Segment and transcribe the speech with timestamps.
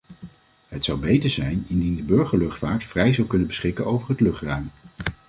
[0.67, 4.71] Het zou beter zijn indien de burgerluchtvaart vrij zou kunnen beschikken over het luchtruim.